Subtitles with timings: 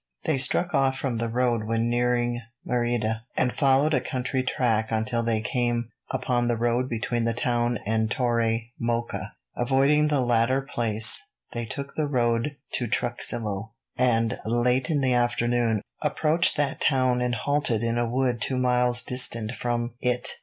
[0.23, 5.21] They struck off from the road when nearing Merida, and followed a country track until
[5.21, 9.35] they came upon the road between that town and Torre Mocha.
[9.55, 11.21] Avoiding the latter place,
[11.53, 17.35] they took the road to Truxillo, and, late in the afternoon, approached that town and
[17.35, 20.29] halted in a wood two miles distant from it.